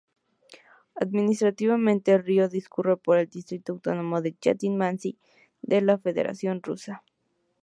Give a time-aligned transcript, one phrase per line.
[0.95, 5.15] Administrativamente, el río discurre por el distrito autónomo de Janti-Mansi
[5.61, 7.03] de la Federación Rusa.